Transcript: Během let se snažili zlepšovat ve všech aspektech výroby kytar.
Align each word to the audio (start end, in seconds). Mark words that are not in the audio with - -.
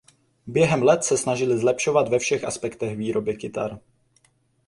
Během 0.47 0.83
let 0.83 1.03
se 1.03 1.17
snažili 1.17 1.57
zlepšovat 1.57 2.09
ve 2.09 2.19
všech 2.19 2.43
aspektech 2.43 2.97
výroby 2.97 3.35
kytar. 3.37 3.79